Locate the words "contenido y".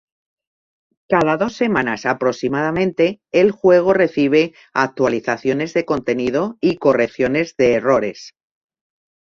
5.85-6.77